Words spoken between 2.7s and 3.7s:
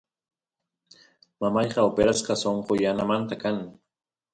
yanamanta kan